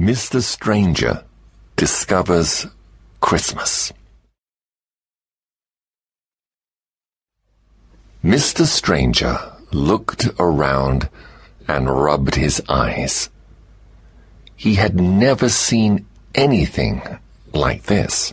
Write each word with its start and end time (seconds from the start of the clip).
Mr. 0.00 0.40
Stranger 0.40 1.24
discovers 1.76 2.66
Christmas. 3.20 3.92
Mr. 8.24 8.64
Stranger 8.64 9.38
looked 9.72 10.26
around 10.38 11.10
and 11.68 11.90
rubbed 11.90 12.36
his 12.36 12.62
eyes. 12.66 13.28
He 14.56 14.76
had 14.76 14.98
never 14.98 15.50
seen 15.50 16.06
anything 16.34 17.02
like 17.52 17.82
this. 17.82 18.32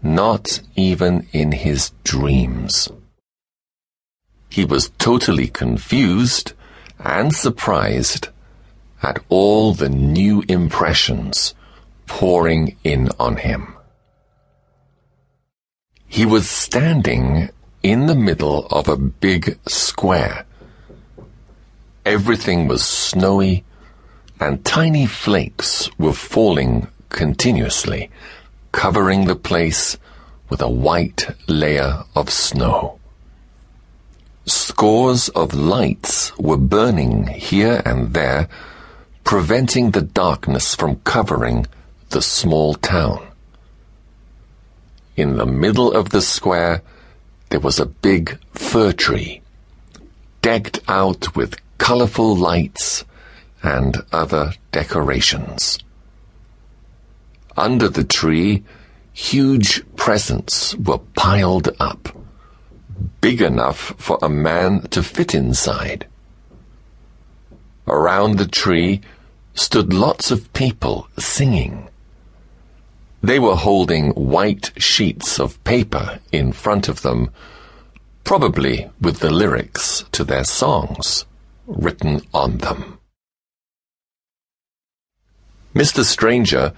Not 0.00 0.60
even 0.76 1.26
in 1.32 1.50
his 1.50 1.90
dreams. 2.04 2.88
He 4.48 4.64
was 4.64 4.92
totally 4.98 5.48
confused 5.48 6.52
and 7.00 7.34
surprised 7.34 8.28
at 9.02 9.18
all 9.28 9.74
the 9.74 9.88
new 9.88 10.42
impressions 10.48 11.54
pouring 12.06 12.76
in 12.84 13.08
on 13.18 13.36
him. 13.36 13.74
He 16.06 16.26
was 16.26 16.48
standing 16.48 17.50
in 17.82 18.06
the 18.06 18.14
middle 18.14 18.66
of 18.66 18.88
a 18.88 18.96
big 18.96 19.58
square. 19.66 20.44
Everything 22.04 22.68
was 22.68 22.84
snowy 22.84 23.64
and 24.38 24.64
tiny 24.64 25.06
flakes 25.06 25.88
were 25.98 26.12
falling 26.12 26.88
continuously, 27.08 28.10
covering 28.72 29.24
the 29.24 29.36
place 29.36 29.96
with 30.48 30.60
a 30.60 30.68
white 30.68 31.26
layer 31.48 32.04
of 32.14 32.28
snow. 32.28 32.98
Scores 34.44 35.28
of 35.30 35.54
lights 35.54 36.36
were 36.38 36.56
burning 36.56 37.28
here 37.28 37.80
and 37.86 38.12
there, 38.12 38.48
preventing 39.24 39.90
the 39.90 40.02
darkness 40.02 40.74
from 40.74 40.96
covering 41.00 41.66
the 42.10 42.22
small 42.22 42.74
town. 42.74 43.26
In 45.16 45.36
the 45.36 45.46
middle 45.46 45.92
of 45.92 46.10
the 46.10 46.22
square, 46.22 46.82
there 47.50 47.60
was 47.60 47.78
a 47.78 47.86
big 47.86 48.38
fir 48.52 48.92
tree, 48.92 49.42
decked 50.40 50.80
out 50.88 51.36
with 51.36 51.60
colorful 51.78 52.34
lights 52.36 53.04
and 53.62 53.96
other 54.12 54.54
decorations. 54.72 55.78
Under 57.56 57.88
the 57.88 58.04
tree, 58.04 58.64
huge 59.12 59.82
presents 59.96 60.74
were 60.76 60.98
piled 60.98 61.68
up 61.78 62.16
big 63.20 63.40
enough 63.40 63.94
for 63.98 64.18
a 64.20 64.28
man 64.28 64.82
to 64.88 65.02
fit 65.02 65.34
inside. 65.34 66.06
Around 67.86 68.38
the 68.38 68.46
tree 68.46 69.00
stood 69.54 69.92
lots 69.92 70.30
of 70.30 70.52
people 70.52 71.08
singing. 71.18 71.88
They 73.22 73.38
were 73.38 73.56
holding 73.56 74.10
white 74.10 74.72
sheets 74.76 75.38
of 75.38 75.62
paper 75.64 76.20
in 76.32 76.52
front 76.52 76.88
of 76.88 77.02
them, 77.02 77.30
probably 78.24 78.90
with 79.00 79.18
the 79.18 79.30
lyrics 79.30 80.04
to 80.12 80.24
their 80.24 80.44
songs 80.44 81.24
written 81.66 82.20
on 82.32 82.58
them. 82.58 82.98
Mr. 85.74 86.04
Stranger 86.04 86.72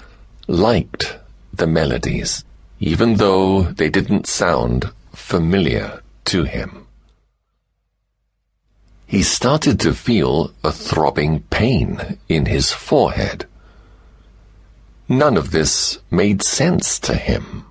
liked 0.47 1.19
the 1.53 1.67
melodies, 1.67 2.45
even 2.81 3.17
though 3.17 3.63
they 3.63 3.89
didn't 3.89 4.27
sound 4.27 4.93
familiar 5.13 6.01
to 6.27 6.45
him. 6.45 6.87
He 9.07 9.23
started 9.23 9.79
to 9.81 9.95
feel 9.95 10.53
a 10.63 10.73
throbbing 10.73 11.43
pain 11.51 12.19
in 12.29 12.47
his 12.47 12.73
forehead. 12.73 13.47
None 15.09 15.37
of 15.37 15.51
this 15.51 15.99
made 16.11 16.43
sense 16.43 16.99
to 17.01 17.15
him. 17.15 17.67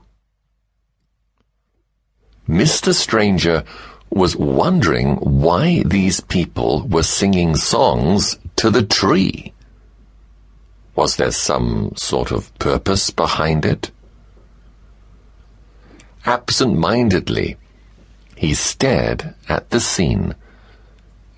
Mr. 2.48 2.94
Stranger 2.94 3.64
was 4.10 4.36
wondering 4.36 5.16
why 5.16 5.82
these 5.84 6.20
people 6.20 6.88
were 6.88 7.04
singing 7.04 7.56
songs 7.56 8.38
to 8.58 8.70
the 8.70 8.84
tree. 8.84 9.54
Was 10.96 11.16
there 11.16 11.32
some 11.32 11.94
sort 11.96 12.32
of 12.32 12.54
purpose 12.60 13.10
behind 13.10 13.66
it? 13.66 13.90
Absent-mindedly, 16.26 17.58
he 18.36 18.54
stared 18.54 19.34
at 19.50 19.72
the 19.72 19.80
scene 19.80 20.36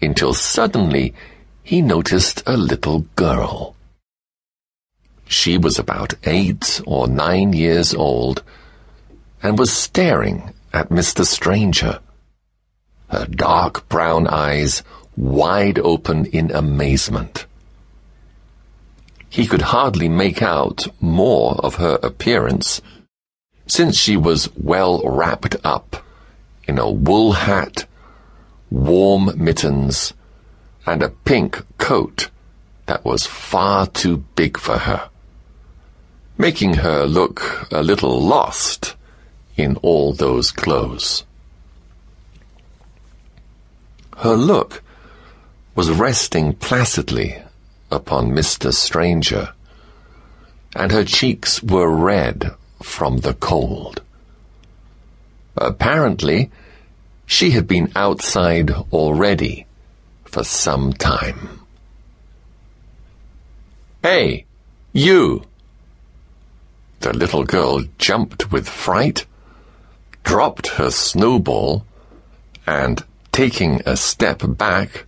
until 0.05 0.33
suddenly 0.33 1.13
he 1.63 1.81
noticed 1.81 2.43
a 2.45 2.55
little 2.55 2.99
girl. 3.15 3.75
She 5.27 5.57
was 5.57 5.79
about 5.79 6.13
eight 6.23 6.81
or 6.85 7.07
nine 7.07 7.53
years 7.53 7.93
old 7.93 8.43
and 9.41 9.57
was 9.57 9.73
staring 9.73 10.53
at 10.71 10.89
Mr. 10.89 11.25
Stranger, 11.25 11.99
her 13.09 13.25
dark 13.25 13.89
brown 13.89 14.27
eyes 14.27 14.83
wide 15.17 15.79
open 15.79 16.25
in 16.27 16.51
amazement. 16.51 17.45
He 19.29 19.47
could 19.47 19.63
hardly 19.73 20.07
make 20.07 20.41
out 20.41 20.87
more 21.01 21.55
of 21.55 21.75
her 21.75 21.99
appearance, 22.03 22.81
since 23.67 23.97
she 23.97 24.15
was 24.15 24.49
well 24.55 25.01
wrapped 25.03 25.55
up 25.63 25.97
in 26.67 26.77
a 26.77 26.89
wool 26.89 27.33
hat, 27.33 27.85
warm 28.75 29.31
mittens, 29.37 30.13
and 30.85 31.01
a 31.01 31.09
pink 31.09 31.63
coat 31.77 32.29
that 32.85 33.05
was 33.05 33.25
far 33.25 33.87
too 33.87 34.17
big 34.35 34.57
for 34.57 34.79
her, 34.79 35.09
making 36.37 36.75
her 36.75 37.05
look 37.05 37.67
a 37.71 37.81
little 37.81 38.21
lost 38.21 38.95
in 39.55 39.77
all 39.77 40.13
those 40.13 40.51
clothes. 40.51 41.23
Her 44.17 44.35
look 44.35 44.83
was 45.73 45.89
resting 45.89 46.53
placidly 46.53 47.41
upon 47.89 48.31
Mr. 48.31 48.73
Stranger, 48.73 49.53
and 50.75 50.91
her 50.91 51.05
cheeks 51.05 51.63
were 51.63 51.89
red 51.89 52.51
from 52.83 53.19
the 53.19 53.33
cold. 53.33 54.01
Apparently, 55.55 56.51
she 57.25 57.51
had 57.51 57.67
been 57.67 57.91
outside 57.95 58.71
already 58.91 59.65
for 60.23 60.43
some 60.43 60.93
time. 60.93 61.61
Hey, 64.03 64.45
you! 64.93 65.43
The 66.99 67.13
little 67.13 67.43
girl 67.43 67.81
jumped 67.97 68.51
with 68.51 68.69
fright, 68.69 69.25
dropped 70.23 70.67
her 70.77 70.91
snowball, 70.91 71.85
and, 72.67 73.03
taking 73.31 73.81
a 73.85 73.97
step 73.97 74.41
back, 74.45 75.05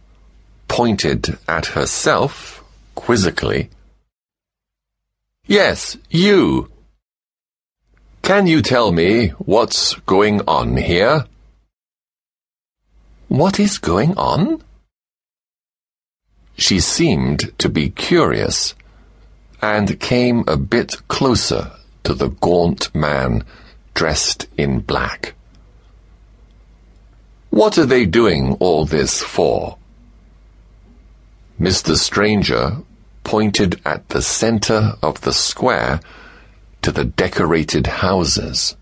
pointed 0.68 1.38
at 1.48 1.68
herself 1.68 2.64
quizzically. 2.96 3.70
Yes, 5.46 5.98
you! 6.10 6.70
Can 8.22 8.48
you 8.48 8.62
tell 8.62 8.92
me 8.92 9.30
what's 9.40 9.94
going 10.06 10.42
on 10.48 10.76
here? 10.76 11.26
What 13.28 13.60
is 13.60 13.78
going 13.78 14.18
on? 14.18 14.64
She 16.58 16.80
seemed 16.80 17.52
to 17.60 17.68
be 17.68 17.90
curious 17.90 18.74
and 19.62 20.00
came 20.00 20.46
a 20.48 20.56
bit 20.56 21.08
closer 21.10 21.72
to 22.04 22.14
the 22.14 22.30
gaunt 22.30 22.94
man 22.96 23.44
dressed 23.94 24.48
in 24.58 24.80
black. 24.80 25.34
What 27.50 27.78
are 27.78 27.86
they 27.86 28.06
doing 28.06 28.54
all 28.62 28.86
this 28.86 29.22
for? 29.22 29.78
Mr. 31.60 31.98
Stranger 31.98 32.78
pointed 33.26 33.82
at 33.86 34.08
the 34.08 34.22
center 34.22 34.94
of 35.04 35.20
the 35.22 35.34
square 35.34 36.00
to 36.82 36.94
the 36.94 37.04
decorated 37.04 37.88
houses. 37.88 38.78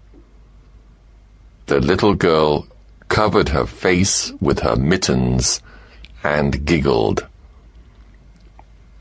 The 1.66 1.80
little 1.80 2.14
girl 2.14 2.68
covered 3.08 3.50
her 3.50 3.66
face 3.66 4.32
with 4.42 4.60
her 4.60 4.76
mittens 4.76 5.62
and 6.24 6.66
giggled. 6.66 7.28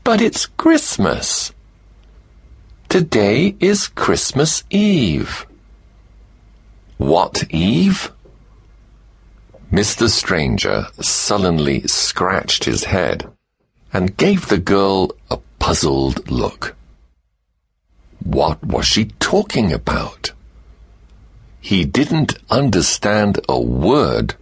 But 0.03 0.21
it's 0.21 0.45
Christmas. 0.45 1.51
Today 2.89 3.55
is 3.59 3.87
Christmas 3.87 4.63
Eve. 4.69 5.45
What 6.97 7.43
Eve? 7.49 8.11
Mr. 9.71 10.07
Stranger 10.07 10.87
sullenly 11.01 11.81
scratched 11.87 12.63
his 12.65 12.85
head 12.85 13.27
and 13.91 14.15
gave 14.15 14.47
the 14.47 14.59
girl 14.59 15.11
a 15.29 15.37
puzzled 15.59 16.29
look. 16.29 16.75
What 18.23 18.63
was 18.63 18.85
she 18.85 19.05
talking 19.19 19.73
about? 19.73 20.31
He 21.65 21.83
didn't 21.83 22.37
understand 22.51 23.39
a 23.49 23.59
word 23.59 24.35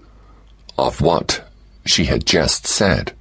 of 0.78 1.00
what 1.00 1.48
she 1.86 2.04
had 2.04 2.26
just 2.26 2.68
said. 2.68 3.14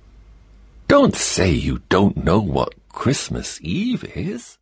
Don't 0.89 1.15
say 1.15 1.53
you 1.53 1.83
don't 1.89 2.17
know 2.17 2.41
what 2.41 2.75
Christmas 2.89 3.61
Eve 3.63 4.03
is? 4.17 4.59